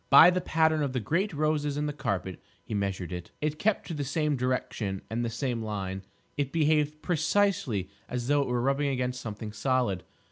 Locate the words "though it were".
8.27-8.63